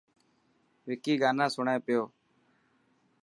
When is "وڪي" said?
0.87-1.13